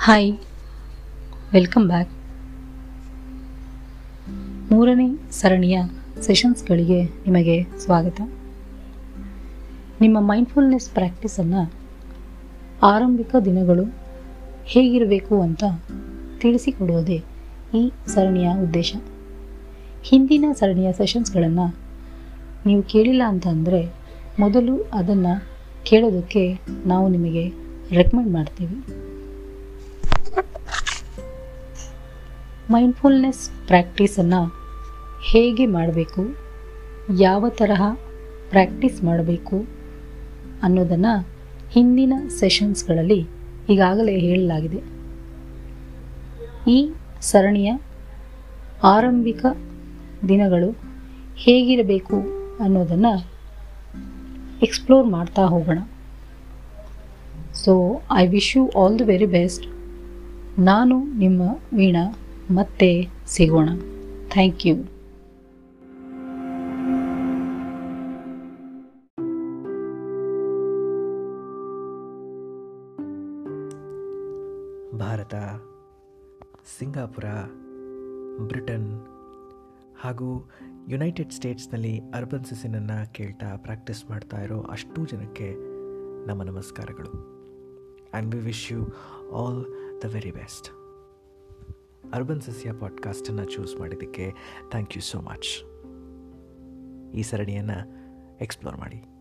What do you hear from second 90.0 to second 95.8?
the very best urban ಸಸ್ಯ ಪಾಡ್ಕಾಸ್ಟನ್ನು choose ಮಾಡಿದ್ದಕ್ಕೆ ಥ್ಯಾಂಕ್ ಯು ಸೋ ಮಚ್.